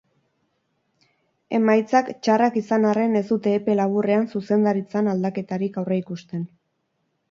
Emaitzak 1.57 2.09
txarrak 2.29 2.59
izan 2.63 2.89
arren 2.95 3.21
ez 3.23 3.23
dute 3.31 3.55
epe 3.61 3.79
laburrean 3.83 4.29
zuzendaritzan 4.35 5.15
aldaketarik 5.17 5.83
aurreikusten. 5.85 6.55